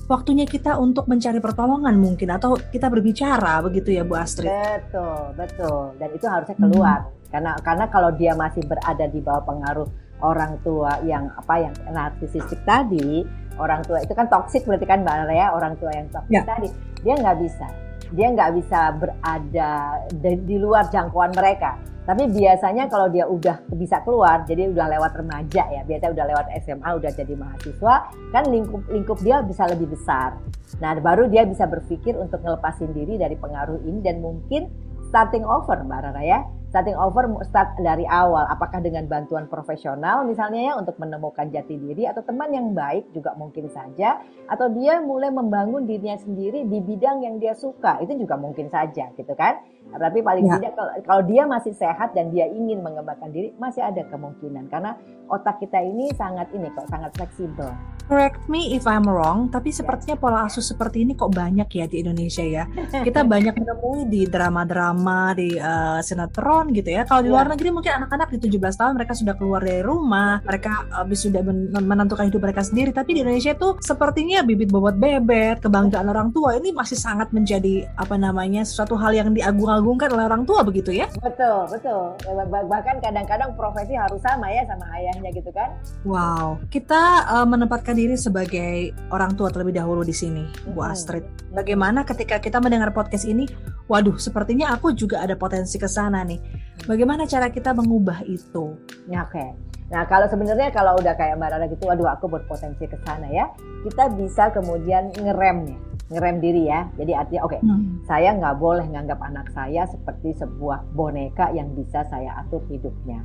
waktunya 0.07 0.47
kita 0.47 0.79
untuk 0.79 1.05
mencari 1.11 1.43
pertolongan 1.43 1.99
mungkin 1.99 2.31
atau 2.31 2.55
kita 2.57 2.87
berbicara 2.87 3.59
begitu 3.61 3.91
ya 3.91 4.07
Bu 4.07 4.15
Astrid. 4.15 4.47
Betul, 4.47 5.35
betul. 5.35 5.93
Dan 5.99 6.09
itu 6.15 6.25
harusnya 6.25 6.55
keluar. 6.55 6.99
Hmm 7.05 7.15
Karena 7.35 7.51
karena 7.59 7.85
kalau 7.91 8.15
dia 8.15 8.31
masih 8.31 8.63
berada 8.63 9.11
di 9.11 9.19
bawah 9.19 9.43
pengaruh 9.43 9.87
orang 10.23 10.55
tua 10.63 11.03
yang 11.03 11.27
apa 11.35 11.67
yang 11.67 11.73
narsisistik 11.91 12.63
tadi, 12.63 13.27
orang 13.59 13.83
tua 13.83 13.99
itu 13.99 14.15
kan 14.15 14.31
toksik 14.31 14.63
berarti 14.63 14.87
kan 14.87 15.03
Mbak 15.03 15.15
Nara 15.19 15.35
ya, 15.35 15.47
orang 15.51 15.75
tua 15.75 15.91
yang 15.91 16.07
toksik 16.07 16.31
ya. 16.31 16.47
tadi, 16.47 16.71
dia 17.03 17.13
nggak 17.19 17.37
bisa, 17.43 17.67
dia 18.15 18.27
nggak 18.31 18.51
bisa 18.55 18.79
berada 18.95 19.71
di, 20.15 20.31
di 20.47 20.55
luar 20.55 20.87
jangkauan 20.87 21.35
mereka. 21.35 21.75
Tapi 22.05 22.29
biasanya 22.29 22.85
kalau 22.85 23.09
dia 23.09 23.25
udah 23.25 23.65
bisa 23.73 23.97
keluar, 24.05 24.45
jadi 24.45 24.69
udah 24.69 24.87
lewat 24.93 25.11
remaja 25.17 25.65
ya, 25.73 25.81
biasanya 25.81 26.13
udah 26.13 26.25
lewat 26.29 26.45
SMA, 26.61 26.89
udah 27.01 27.11
jadi 27.17 27.33
mahasiswa, 27.33 27.95
kan 28.29 28.43
lingkup 28.45 28.85
lingkup 28.93 29.17
dia 29.25 29.41
bisa 29.41 29.65
lebih 29.65 29.89
besar. 29.89 30.37
Nah, 30.77 30.93
baru 31.01 31.25
dia 31.25 31.49
bisa 31.49 31.65
berpikir 31.65 32.13
untuk 32.13 32.45
ngelepasin 32.45 32.93
diri 32.93 33.17
dari 33.17 33.33
pengaruh 33.33 33.81
ini 33.81 34.05
dan 34.05 34.21
mungkin 34.21 34.69
starting 35.09 35.45
over 35.49 35.81
Mbak 35.81 35.99
Rara 36.05 36.21
ya 36.21 36.39
starting 36.75 36.99
over 36.99 37.23
start 37.47 37.79
dari 37.79 38.03
awal. 38.03 38.43
Apakah 38.51 38.83
dengan 38.83 39.07
bantuan 39.07 39.47
profesional 39.47 40.27
misalnya 40.27 40.59
ya 40.59 40.73
untuk 40.75 40.99
menemukan 40.99 41.47
jati 41.47 41.79
diri 41.79 42.03
atau 42.03 42.19
teman 42.19 42.51
yang 42.51 42.75
baik 42.75 43.15
juga 43.15 43.31
mungkin 43.39 43.71
saja 43.71 44.19
atau 44.51 44.67
dia 44.75 44.99
mulai 44.99 45.31
membangun 45.31 45.87
dirinya 45.87 46.19
sendiri 46.19 46.67
di 46.67 46.83
bidang 46.83 47.23
yang 47.23 47.39
dia 47.39 47.55
suka 47.55 48.03
itu 48.03 48.19
juga 48.19 48.35
mungkin 48.35 48.67
saja 48.67 49.07
gitu 49.15 49.31
kan? 49.39 49.63
Tapi 49.95 50.19
paling 50.19 50.51
ya. 50.51 50.59
tidak 50.59 50.73
kalau, 50.75 50.91
kalau 51.07 51.23
dia 51.23 51.47
masih 51.47 51.71
sehat 51.71 52.11
dan 52.11 52.27
dia 52.35 52.51
ingin 52.51 52.83
mengembangkan 52.83 53.31
diri 53.31 53.55
masih 53.55 53.79
ada 53.79 54.03
kemungkinan. 54.11 54.67
Karena 54.67 54.99
otak 55.31 55.63
kita 55.63 55.79
ini 55.79 56.11
sangat 56.19 56.51
ini 56.51 56.67
kok 56.75 56.91
sangat 56.91 57.15
fleksibel. 57.15 57.71
Correct 58.05 58.45
me 58.45 58.77
if 58.77 58.85
I'm 58.85 59.09
wrong 59.09 59.49
tapi 59.49 59.73
ya. 59.73 59.81
sepertinya 59.81 60.13
pola 60.13 60.45
asuh 60.45 60.61
seperti 60.61 61.01
ini 61.01 61.17
kok 61.17 61.33
banyak 61.33 61.65
ya 61.65 61.85
di 61.87 62.05
Indonesia 62.05 62.45
ya. 62.45 62.63
Kita 63.07 63.25
banyak 63.25 63.55
menemui 63.55 64.05
di 64.05 64.21
drama-drama 64.29 65.33
di 65.33 65.55
uh, 65.57 66.03
sinetron 66.03 66.64
tahun 66.65 66.73
gitu 66.81 66.89
ya. 66.89 67.01
Kalau 67.05 67.21
di 67.21 67.29
luar 67.29 67.45
yeah. 67.45 67.53
negeri 67.53 67.69
mungkin 67.69 67.91
anak-anak 68.01 68.27
di 68.33 68.37
17 68.49 68.81
tahun 68.81 68.93
mereka 68.97 69.13
sudah 69.13 69.33
keluar 69.37 69.61
dari 69.61 69.85
rumah, 69.85 70.41
mereka 70.41 70.89
habis 70.89 71.21
sudah 71.21 71.41
menentukan 71.77 72.25
hidup 72.25 72.41
mereka 72.41 72.65
sendiri. 72.65 72.89
Tapi 72.89 73.09
di 73.13 73.19
Indonesia 73.21 73.53
itu 73.53 73.77
sepertinya 73.85 74.41
bibit 74.41 74.73
bobot 74.73 74.97
bebek, 74.97 75.61
kebanggaan 75.61 76.09
orang 76.09 76.33
tua 76.33 76.57
ini 76.57 76.73
masih 76.73 76.97
sangat 76.97 77.29
menjadi 77.29 77.85
apa 78.01 78.17
namanya 78.17 78.65
sesuatu 78.65 78.97
hal 78.97 79.13
yang 79.13 79.29
diagung-agungkan 79.37 80.09
oleh 80.09 80.25
orang 80.25 80.43
tua 80.49 80.65
begitu 80.65 80.89
ya? 80.89 81.05
Betul, 81.21 81.69
betul. 81.69 82.17
Bahkan 82.49 83.05
kadang-kadang 83.05 83.53
profesi 83.53 83.93
harus 83.93 84.19
sama 84.25 84.49
ya 84.49 84.65
sama 84.65 84.89
ayahnya 84.97 85.29
gitu 85.29 85.53
kan? 85.53 85.69
Wow, 86.01 86.57
kita 86.73 87.29
uh, 87.29 87.45
menempatkan 87.45 87.93
diri 87.93 88.17
sebagai 88.17 88.95
orang 89.13 89.37
tua 89.37 89.53
terlebih 89.53 89.77
dahulu 89.77 90.01
di 90.01 90.15
sini, 90.15 90.49
Bu 90.73 90.81
Astrid. 90.81 91.27
Bagaimana 91.53 92.01
ketika 92.07 92.41
kita 92.41 92.57
mendengar 92.57 92.89
podcast 92.95 93.27
ini, 93.27 93.45
waduh, 93.85 94.17
sepertinya 94.17 94.73
aku 94.73 94.93
juga 94.93 95.21
ada 95.21 95.37
potensi 95.37 95.77
ke 95.77 95.89
sana 95.89 96.25
nih. 96.25 96.39
Bagaimana 96.85 97.25
cara 97.25 97.49
kita 97.49 97.71
mengubah 97.71 98.25
itu? 98.25 98.77
Ya, 99.09 99.25
oke. 99.25 99.33
Okay. 99.33 99.49
Nah, 99.85 100.01
kalau 100.09 100.25
sebenarnya 100.25 100.73
kalau 100.73 100.97
udah 100.97 101.13
kayak 101.13 101.37
Mbak 101.37 101.49
Rara 101.53 101.65
gitu, 101.69 101.85
waduh 101.85 102.09
aku 102.09 102.25
berpotensi 102.25 102.89
ke 102.89 102.97
sana 103.05 103.29
ya, 103.29 103.53
kita 103.85 104.09
bisa 104.17 104.49
kemudian 104.49 105.13
ngerem 105.13 105.69
nih, 105.69 105.79
ngerem 106.09 106.35
diri 106.41 106.63
ya. 106.65 106.89
Jadi 106.97 107.11
artinya, 107.13 107.41
oke, 107.45 107.53
okay, 107.53 107.61
hmm. 107.61 108.01
saya 108.09 108.33
nggak 108.33 108.57
boleh 108.57 108.85
nganggap 108.89 109.21
anak 109.21 109.47
saya 109.53 109.85
seperti 109.85 110.33
sebuah 110.41 110.89
boneka 110.97 111.53
yang 111.53 111.69
bisa 111.77 112.01
saya 112.09 112.41
atur 112.41 112.65
hidupnya. 112.65 113.21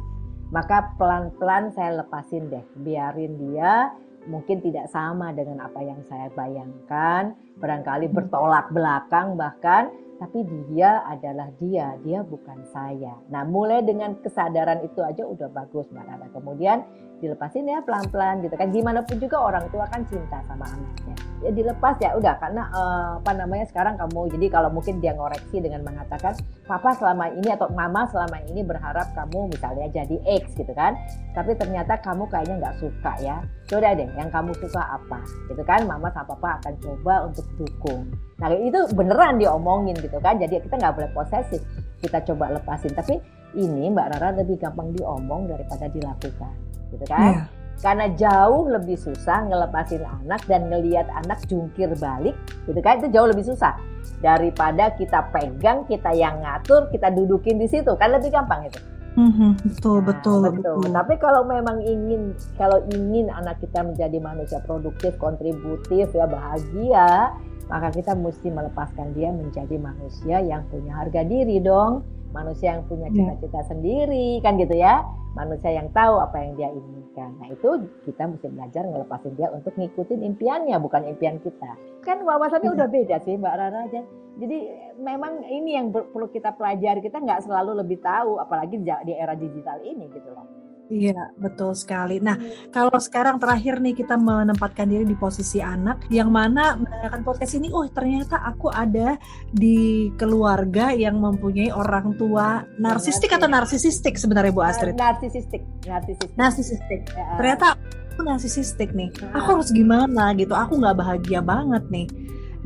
Maka 0.52 0.92
pelan-pelan 1.00 1.72
saya 1.72 2.04
lepasin 2.04 2.52
deh, 2.52 2.64
biarin 2.84 3.40
dia 3.40 3.94
mungkin 4.28 4.60
tidak 4.60 4.92
sama 4.92 5.32
dengan 5.32 5.64
apa 5.64 5.80
yang 5.80 6.04
saya 6.04 6.28
bayangkan, 6.36 7.32
barangkali 7.60 8.08
bertolak 8.08 8.72
belakang 8.72 9.36
bahkan, 9.36 9.92
tapi 10.20 10.44
dia 10.68 11.00
adalah 11.08 11.48
dia, 11.56 11.96
dia 12.04 12.20
bukan 12.20 12.60
saya. 12.72 13.16
Nah, 13.32 13.48
mulai 13.48 13.80
dengan 13.80 14.20
kesadaran 14.20 14.84
itu 14.84 15.00
aja 15.00 15.24
udah 15.24 15.48
bagus 15.48 15.88
Mbak 15.88 16.04
Nana. 16.04 16.26
Kemudian 16.36 16.84
dilepasin 17.24 17.64
ya 17.64 17.80
pelan-pelan 17.80 18.44
gitu 18.44 18.52
kan. 18.52 18.68
Gimana 18.68 19.00
pun 19.00 19.16
juga 19.16 19.40
orang 19.40 19.64
tua 19.72 19.88
kan 19.88 20.04
cinta 20.08 20.44
sama 20.44 20.68
anaknya. 20.68 21.16
Ya 21.40 21.50
dilepas 21.56 21.96
ya 22.04 22.12
udah 22.20 22.36
karena 22.36 22.68
uh, 22.68 23.10
apa 23.24 23.32
namanya 23.32 23.64
sekarang 23.64 23.96
kamu 23.96 24.28
jadi 24.36 24.46
kalau 24.52 24.68
mungkin 24.68 25.00
dia 25.00 25.16
ngoreksi 25.16 25.56
dengan 25.64 25.80
mengatakan 25.88 26.36
papa 26.68 26.92
selama 27.00 27.32
ini 27.32 27.48
atau 27.56 27.72
mama 27.72 28.04
selama 28.12 28.44
ini 28.44 28.60
berharap 28.60 29.08
kamu 29.16 29.48
misalnya 29.48 29.88
jadi 29.88 30.16
X 30.44 30.52
gitu 30.52 30.72
kan. 30.76 31.00
Tapi 31.32 31.56
ternyata 31.56 31.96
kamu 32.00 32.28
kayaknya 32.28 32.60
nggak 32.60 32.76
suka 32.76 33.12
ya 33.24 33.40
coba 33.70 33.94
deh 33.94 34.08
yang 34.18 34.28
kamu 34.34 34.50
suka 34.58 34.82
apa? 34.82 35.22
Gitu 35.46 35.62
kan 35.62 35.86
mama 35.86 36.10
sama 36.10 36.34
papa 36.34 36.58
akan 36.58 36.74
coba 36.82 37.14
untuk 37.30 37.46
dukung. 37.54 38.10
Nah 38.42 38.50
itu 38.50 38.90
beneran 38.98 39.38
diomongin 39.38 39.94
gitu 40.02 40.18
kan 40.18 40.34
jadi 40.42 40.58
kita 40.58 40.74
nggak 40.74 40.94
boleh 40.98 41.10
posesif. 41.14 41.62
Kita 42.02 42.18
coba 42.26 42.50
lepasin. 42.58 42.90
Tapi 42.98 43.22
ini 43.54 43.94
mbak 43.94 44.18
Rara 44.18 44.34
lebih 44.42 44.58
gampang 44.58 44.90
diomong 44.98 45.46
daripada 45.46 45.86
dilakukan. 45.86 46.52
Gitu 46.90 47.06
kan? 47.06 47.46
Yeah. 47.46 47.46
karena 47.80 48.12
jauh 48.12 48.68
lebih 48.68 48.92
susah 48.92 49.48
ngelepasin 49.48 50.04
anak 50.04 50.44
dan 50.44 50.68
ngelihat 50.68 51.08
anak 51.24 51.40
jungkir 51.48 51.88
balik 51.96 52.36
gitu 52.68 52.76
kan? 52.84 53.00
Itu 53.00 53.08
jauh 53.08 53.30
lebih 53.30 53.46
susah. 53.46 53.72
Daripada 54.20 54.92
kita 55.00 55.32
pegang 55.32 55.88
kita 55.88 56.12
yang 56.12 56.44
ngatur 56.44 56.92
kita 56.92 57.08
dudukin 57.08 57.56
di 57.56 57.64
situ. 57.64 57.96
Kan 57.96 58.12
lebih 58.12 58.34
gampang 58.34 58.68
itu 58.68 58.99
Mm-hmm, 59.18 59.50
betul, 59.66 59.98
nah, 59.98 60.06
betul, 60.06 60.38
betul, 60.54 60.74
betul. 60.78 60.94
Tapi 60.94 61.14
kalau 61.18 61.42
memang 61.42 61.82
ingin, 61.82 62.30
kalau 62.54 62.78
ingin 62.94 63.26
anak 63.34 63.58
kita 63.58 63.82
menjadi 63.82 64.18
manusia 64.22 64.62
produktif, 64.62 65.18
kontributif, 65.18 66.14
ya 66.14 66.30
bahagia, 66.30 67.34
maka 67.66 67.90
kita 67.90 68.14
mesti 68.14 68.48
melepaskan 68.50 69.10
dia 69.18 69.34
menjadi 69.34 69.76
manusia 69.82 70.38
yang 70.42 70.62
punya 70.70 70.94
harga 70.94 71.26
diri 71.26 71.58
dong, 71.58 72.06
manusia 72.30 72.78
yang 72.78 72.86
punya 72.86 73.10
ya. 73.10 73.34
cita-cita 73.34 73.60
yeah. 73.62 73.66
sendiri, 73.66 74.28
kan 74.46 74.58
gitu 74.62 74.74
ya, 74.78 75.02
manusia 75.34 75.70
yang 75.74 75.90
tahu 75.90 76.22
apa 76.22 76.36
yang 76.38 76.52
dia 76.54 76.70
inginkan. 76.70 77.34
Nah 77.42 77.50
itu 77.50 77.90
kita 78.06 78.30
mesti 78.30 78.46
belajar 78.46 78.82
ngelepasin 78.86 79.34
dia 79.34 79.50
untuk 79.50 79.74
ngikutin 79.74 80.22
impiannya, 80.22 80.78
bukan 80.78 81.02
impian 81.10 81.42
kita. 81.42 81.74
Kan 82.06 82.22
wawasannya 82.22 82.70
yeah. 82.70 82.76
udah 82.78 82.88
beda 82.90 83.16
sih 83.26 83.34
Mbak 83.34 83.54
Rara 83.58 83.80
aja 83.90 84.02
jadi 84.40 84.58
memang 84.96 85.44
ini 85.44 85.76
yang 85.76 85.92
perlu 85.92 86.32
kita 86.32 86.56
pelajari. 86.56 87.04
Kita 87.04 87.20
nggak 87.20 87.44
selalu 87.44 87.84
lebih 87.84 88.00
tahu, 88.00 88.40
apalagi 88.40 88.80
di 88.80 89.12
era 89.12 89.36
digital 89.36 89.84
ini 89.84 90.08
gitu 90.08 90.32
loh. 90.32 90.48
Iya, 90.90 91.30
betul 91.38 91.70
sekali. 91.78 92.18
Nah, 92.18 92.34
hmm. 92.34 92.74
kalau 92.74 92.98
sekarang 92.98 93.38
terakhir 93.38 93.78
nih 93.78 93.94
kita 93.94 94.18
menempatkan 94.18 94.90
diri 94.90 95.06
di 95.06 95.14
posisi 95.14 95.62
anak 95.62 96.10
yang 96.10 96.34
mana 96.34 96.74
mendengarkan 96.74 97.22
podcast 97.22 97.54
ini, 97.54 97.70
oh 97.70 97.86
ternyata 97.86 98.42
aku 98.42 98.74
ada 98.74 99.14
di 99.54 100.10
keluarga 100.18 100.90
yang 100.90 101.22
mempunyai 101.22 101.70
orang 101.70 102.18
tua 102.18 102.66
narsistik 102.82 103.30
atau 103.30 103.46
narsisistik 103.46 104.18
sebenarnya 104.18 104.50
Bu 104.50 104.66
Astrid? 104.66 104.98
Narsisistik, 104.98 105.62
narsisistik. 105.86 106.34
Narsisistik. 106.34 107.00
Ya. 107.14 107.38
Ternyata 107.38 107.66
aku 108.10 108.20
narsisistik 108.26 108.90
nih. 108.90 109.14
Aku 109.30 109.62
harus 109.62 109.70
gimana 109.70 110.34
gitu? 110.34 110.58
Aku 110.58 110.74
nggak 110.74 110.98
bahagia 110.98 111.38
banget 111.38 111.86
nih. 111.86 112.10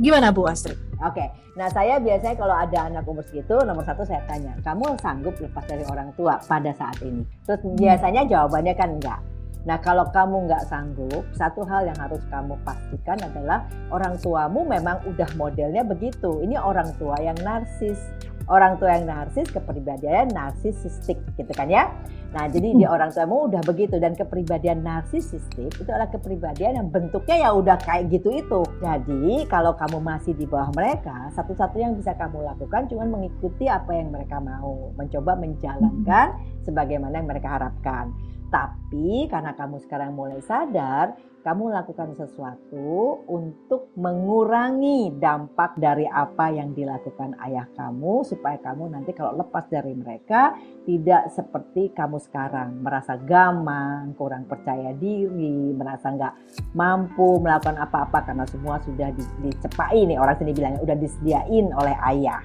Gimana 0.01 0.33
Bu 0.33 0.49
Astrid? 0.49 0.81
Oke, 1.05 1.21
okay. 1.21 1.29
nah 1.53 1.69
saya 1.69 2.01
biasanya 2.01 2.33
kalau 2.33 2.57
ada 2.57 2.89
anak 2.89 3.05
umur 3.05 3.21
segitu, 3.29 3.61
nomor 3.61 3.85
satu 3.85 4.09
saya 4.09 4.25
tanya, 4.25 4.57
kamu 4.65 4.97
sanggup 5.05 5.37
lepas 5.37 5.61
dari 5.69 5.85
orang 5.85 6.09
tua 6.17 6.41
pada 6.49 6.73
saat 6.73 6.97
ini? 7.05 7.29
Terus 7.45 7.61
hmm. 7.61 7.77
biasanya 7.77 8.25
jawabannya 8.25 8.73
kan 8.73 8.89
enggak. 8.97 9.21
Nah 9.65 9.81
kalau 9.81 10.09
kamu 10.13 10.49
nggak 10.49 10.65
sanggup, 10.69 11.25
satu 11.37 11.65
hal 11.65 11.89
yang 11.89 11.97
harus 11.97 12.21
kamu 12.29 12.57
pastikan 12.65 13.17
adalah 13.21 13.65
orang 13.89 14.17
tuamu 14.21 14.65
memang 14.65 15.01
udah 15.09 15.29
modelnya 15.41 15.85
begitu. 15.85 16.45
Ini 16.45 16.61
orang 16.61 16.93
tua 17.01 17.17
yang 17.21 17.37
narsis 17.41 18.01
orang 18.49 18.77
tua 18.77 18.97
yang 19.01 19.09
narsis 19.09 19.49
kepribadian 19.49 20.29
narsisistik 20.33 21.17
gitu 21.39 21.53
kan 21.57 21.69
ya. 21.69 21.89
Nah, 22.35 22.51
jadi 22.51 22.75
di 22.75 22.85
orang 22.95 23.15
tuamu 23.15 23.47
udah 23.47 23.63
begitu 23.63 23.97
dan 24.03 24.19
kepribadian 24.19 24.83
narsisistik 24.83 25.71
itu 25.71 25.87
adalah 25.87 26.11
kepribadian 26.11 26.83
yang 26.83 26.89
bentuknya 26.91 27.47
ya 27.47 27.51
udah 27.55 27.79
kayak 27.81 28.11
gitu 28.11 28.35
itu. 28.35 28.61
Jadi, 28.83 29.47
kalau 29.47 29.73
kamu 29.79 30.03
masih 30.03 30.35
di 30.35 30.45
bawah 30.45 30.75
mereka, 30.75 31.31
satu-satu 31.39 31.79
yang 31.79 31.95
bisa 31.95 32.13
kamu 32.19 32.43
lakukan 32.43 32.91
cuma 32.91 33.07
mengikuti 33.07 33.71
apa 33.71 33.95
yang 33.95 34.11
mereka 34.11 34.43
mau, 34.43 34.91
mencoba 34.99 35.39
menjalankan 35.39 36.27
hmm. 36.35 36.67
sebagaimana 36.67 37.23
yang 37.23 37.29
mereka 37.31 37.49
harapkan. 37.55 38.11
Tapi 38.55 39.27
karena 39.27 39.51
kamu 39.59 39.83
sekarang 39.83 40.15
mulai 40.15 40.39
sadar, 40.39 41.19
kamu 41.43 41.75
lakukan 41.75 42.15
sesuatu 42.15 43.21
untuk 43.27 43.91
mengurangi 43.99 45.11
dampak 45.19 45.75
dari 45.75 46.07
apa 46.07 46.55
yang 46.55 46.71
dilakukan 46.71 47.35
ayah 47.43 47.67
kamu 47.75 48.23
supaya 48.23 48.63
kamu 48.63 48.95
nanti 48.95 49.11
kalau 49.11 49.35
lepas 49.43 49.67
dari 49.67 49.93
mereka 49.99 50.55
tidak 50.87 51.35
seperti 51.35 51.91
kamu 51.91 52.23
sekarang 52.23 52.79
merasa 52.79 53.19
gamang, 53.19 54.15
kurang 54.15 54.47
percaya 54.47 54.95
diri, 54.95 55.75
merasa 55.75 56.15
nggak 56.15 56.35
mampu 56.79 57.43
melakukan 57.43 57.75
apa-apa 57.83 58.23
karena 58.23 58.47
semua 58.47 58.79
sudah 58.87 59.11
di, 59.11 59.27
dicepai 59.43 60.07
nih 60.07 60.17
orang 60.17 60.39
sini 60.39 60.55
bilangnya 60.55 60.81
udah 60.81 60.97
disediain 60.97 61.75
oleh 61.75 61.97
ayah, 62.15 62.41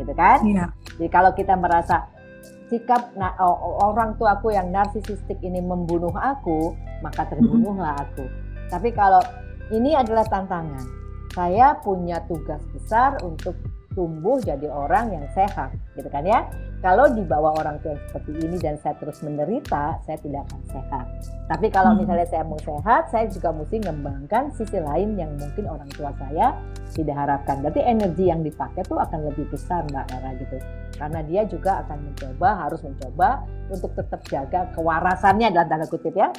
gitu 0.00 0.16
kan? 0.16 0.40
Iya. 0.48 0.72
Jadi 0.96 1.08
kalau 1.12 1.36
kita 1.36 1.60
merasa 1.60 2.21
sikap 2.72 3.12
nah, 3.20 3.36
orang 3.84 4.16
tua 4.16 4.40
aku 4.40 4.48
yang 4.56 4.72
narsisistik 4.72 5.36
ini 5.44 5.60
membunuh 5.60 6.16
aku, 6.16 6.72
maka 7.04 7.28
terbunuhlah 7.28 8.00
aku. 8.00 8.24
Tapi 8.72 8.88
kalau 8.96 9.20
ini 9.68 9.92
adalah 9.92 10.24
tantangan, 10.24 10.80
saya 11.36 11.76
punya 11.84 12.24
tugas 12.24 12.64
besar 12.72 13.20
untuk 13.20 13.52
tumbuh 13.92 14.40
jadi 14.40 14.72
orang 14.72 15.12
yang 15.12 15.26
sehat, 15.36 15.76
gitu 16.00 16.08
kan 16.08 16.24
ya. 16.24 16.48
Kalau 16.82 17.06
dibawa 17.14 17.54
orang 17.62 17.78
tua 17.78 17.94
yang 17.94 18.02
seperti 18.10 18.30
ini 18.42 18.56
dan 18.58 18.74
saya 18.82 18.98
terus 18.98 19.22
menderita, 19.22 20.02
saya 20.02 20.18
tidak 20.18 20.42
akan 20.50 20.62
sehat. 20.66 21.06
Tapi 21.46 21.66
kalau 21.70 21.94
hmm. 21.94 22.02
misalnya 22.02 22.26
saya 22.26 22.42
mau 22.42 22.58
sehat, 22.58 23.06
saya 23.14 23.30
juga 23.30 23.54
mesti 23.54 23.78
mengembangkan 23.86 24.50
sisi 24.50 24.82
lain 24.82 25.14
yang 25.14 25.30
mungkin 25.38 25.70
orang 25.70 25.86
tua 25.94 26.10
saya 26.18 26.58
tidak 26.90 27.14
harapkan. 27.14 27.62
Berarti 27.62 27.86
energi 27.86 28.34
yang 28.34 28.42
dipakai 28.42 28.82
tuh 28.82 28.98
akan 28.98 29.30
lebih 29.30 29.46
besar 29.54 29.86
Mbak 29.94 30.06
Era 30.10 30.30
gitu. 30.42 30.56
Karena 30.98 31.20
dia 31.22 31.42
juga 31.46 31.86
akan 31.86 31.98
mencoba, 32.02 32.48
harus 32.66 32.80
mencoba 32.82 33.28
untuk 33.70 33.90
tetap 33.94 34.20
jaga 34.26 34.66
kewarasannya 34.74 35.54
dalam 35.54 35.70
tanda 35.70 35.86
kutip 35.86 36.18
ya. 36.18 36.34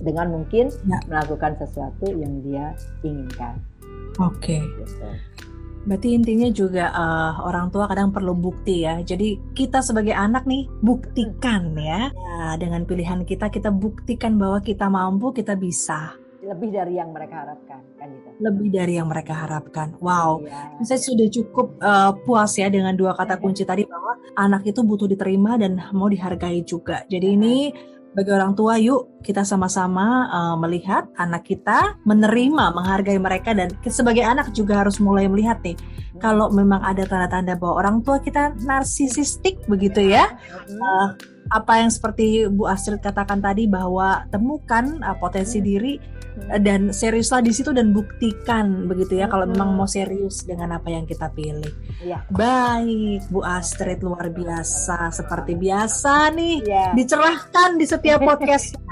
Dengan 0.00 0.32
mungkin 0.32 0.72
ya. 0.88 0.96
melakukan 1.04 1.60
sesuatu 1.60 2.08
yang 2.08 2.40
dia 2.40 2.72
inginkan. 3.04 3.60
Oke. 4.16 4.56
Okay. 4.56 4.60
Gitu. 4.64 5.08
Berarti 5.88 6.12
intinya 6.12 6.48
juga 6.52 6.92
uh, 6.92 7.40
orang 7.48 7.72
tua 7.72 7.88
kadang 7.88 8.12
perlu 8.12 8.36
bukti 8.36 8.84
ya. 8.84 9.00
Jadi 9.00 9.40
kita 9.56 9.80
sebagai 9.80 10.12
anak 10.12 10.44
nih 10.44 10.68
buktikan 10.84 11.72
ya. 11.76 12.12
ya. 12.12 12.60
Dengan 12.60 12.84
pilihan 12.84 13.24
kita 13.24 13.48
kita 13.48 13.72
buktikan 13.72 14.36
bahwa 14.36 14.60
kita 14.60 14.86
mampu, 14.92 15.32
kita 15.32 15.56
bisa. 15.56 16.12
Lebih 16.40 16.72
dari 16.72 16.96
yang 16.96 17.12
mereka 17.12 17.44
harapkan 17.44 17.80
kan 18.00 18.08
gitu. 18.12 18.28
Lebih 18.40 18.68
dari 18.72 18.92
yang 18.96 19.08
mereka 19.08 19.32
harapkan. 19.36 19.96
Wow. 20.00 20.40
Iya. 20.44 20.84
Saya 20.88 21.00
sudah 21.00 21.28
cukup 21.28 21.76
uh, 21.84 22.12
puas 22.24 22.52
ya 22.56 22.72
dengan 22.72 22.96
dua 22.96 23.12
kata 23.12 23.36
kunci 23.36 23.64
tadi 23.68 23.84
bahwa 23.84 24.16
anak 24.40 24.64
itu 24.64 24.80
butuh 24.80 25.08
diterima 25.08 25.60
dan 25.60 25.80
mau 25.92 26.08
dihargai 26.08 26.64
juga. 26.64 27.04
Jadi 27.08 27.26
ini 27.36 27.56
bagi 28.10 28.30
orang 28.34 28.58
tua 28.58 28.74
yuk 28.74 29.22
kita 29.22 29.46
sama-sama 29.46 30.26
uh, 30.30 30.56
melihat 30.58 31.06
anak 31.14 31.46
kita 31.46 31.94
menerima 32.02 32.74
menghargai 32.74 33.20
mereka 33.22 33.54
dan 33.54 33.70
sebagai 33.86 34.26
anak 34.26 34.50
juga 34.50 34.82
harus 34.82 34.98
mulai 34.98 35.30
melihat 35.30 35.62
nih 35.62 35.78
kalau 36.20 36.52
memang 36.52 36.84
ada 36.84 37.02
tanda-tanda 37.08 37.56
bahwa 37.56 37.80
orang 37.80 37.96
tua 38.04 38.20
kita 38.20 38.54
narsisistik 38.60 39.58
begitu 39.66 40.04
ya 40.04 40.28
uh, 40.68 41.08
apa 41.50 41.82
yang 41.82 41.90
seperti 41.90 42.46
Bu 42.46 42.70
Astrid 42.70 43.02
katakan 43.02 43.42
tadi 43.42 43.66
bahwa 43.66 44.22
temukan 44.30 45.02
uh, 45.02 45.18
potensi 45.18 45.58
hmm. 45.58 45.66
diri 45.66 45.98
uh, 46.46 46.60
dan 46.62 46.94
seriuslah 46.94 47.42
di 47.42 47.50
situ 47.50 47.74
dan 47.74 47.90
buktikan 47.90 48.86
begitu 48.86 49.18
ya 49.18 49.26
kalau 49.26 49.50
memang 49.50 49.74
mau 49.74 49.88
serius 49.90 50.46
dengan 50.46 50.78
apa 50.78 50.94
yang 50.94 51.04
kita 51.10 51.26
pilih. 51.34 51.74
Ya. 52.06 52.22
Baik, 52.30 53.26
Bu 53.34 53.42
Astrid 53.42 53.98
luar 54.06 54.30
biasa 54.30 55.10
seperti 55.10 55.58
biasa 55.58 56.30
nih 56.30 56.56
ya. 56.62 56.94
dicerahkan 56.94 57.74
di 57.74 57.86
setiap 57.88 58.22
podcast. 58.22 58.78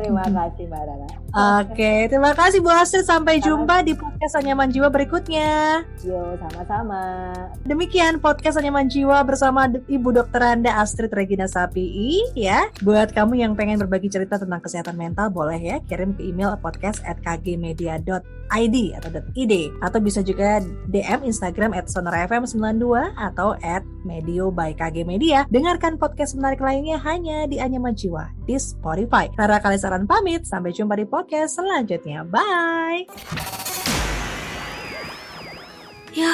terima 0.00 0.24
kasih 0.24 0.64
Mbak 0.68 0.82
Rana. 0.88 1.08
Oke, 1.36 2.08
terima 2.08 2.32
kasih 2.32 2.64
Bu 2.64 2.72
Astrid. 2.72 3.04
Sampai 3.04 3.44
jumpa 3.44 3.84
di 3.84 3.92
podcast 3.92 4.40
Anyaman 4.40 4.72
Jiwa 4.72 4.88
berikutnya. 4.88 5.84
Yo, 6.00 6.36
sama-sama. 6.40 7.32
Demikian 7.68 8.24
podcast 8.24 8.56
Anyaman 8.56 8.88
Jiwa 8.88 9.20
bersama 9.20 9.68
Ibu 9.68 10.16
Dokter 10.16 10.40
Anda 10.40 10.80
Astrid 10.80 11.12
Regina 11.12 11.44
Sapi 11.44 12.24
ya. 12.32 12.72
Buat 12.80 13.12
kamu 13.12 13.36
yang 13.36 13.52
pengen 13.52 13.76
berbagi 13.76 14.08
cerita 14.08 14.40
tentang 14.40 14.64
kesehatan 14.64 14.96
mental 14.96 15.28
boleh 15.28 15.60
ya 15.60 15.76
kirim 15.84 16.16
ke 16.16 16.24
email 16.24 16.56
podcast 16.56 17.04
at 17.04 17.20
kgmedia.id 17.20 18.76
atau 18.96 19.10
.id 19.34 19.54
atau 19.82 19.98
bisa 19.98 20.22
juga 20.22 20.62
DM 20.88 21.26
Instagram 21.26 21.74
at 21.74 21.90
sonarfm92 21.90 22.86
atau 23.18 23.58
at 23.60 23.82
medio 24.06 24.54
by 24.54 24.72
KG 24.72 25.02
Media. 25.02 25.44
Dengarkan 25.50 25.98
podcast 25.98 26.38
menarik 26.38 26.62
lainnya 26.62 26.96
hanya 27.02 27.50
di 27.50 27.58
Anyaman 27.58 27.98
Jiwa 27.98 28.30
di 28.46 28.54
Spotify. 28.56 29.25
Rara 29.34 29.58
Kalisaran 29.58 30.06
pamit, 30.06 30.46
sampai 30.46 30.70
jumpa 30.70 30.94
di 30.94 31.08
podcast 31.08 31.58
selanjutnya. 31.58 32.22
Bye! 32.22 33.10
Ya, 36.14 36.32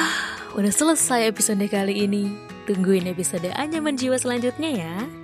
udah 0.53 0.71
selesai 0.71 1.31
episode 1.31 1.65
kali 1.71 2.05
ini. 2.05 2.35
Tungguin 2.63 3.09
episode 3.09 3.51
Anyaman 3.55 3.97
Jiwa 3.99 4.15
selanjutnya 4.15 4.71
ya. 4.71 5.22